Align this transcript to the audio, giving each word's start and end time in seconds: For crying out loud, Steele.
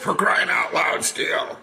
For 0.00 0.14
crying 0.14 0.48
out 0.48 0.72
loud, 0.72 1.04
Steele. 1.04 1.58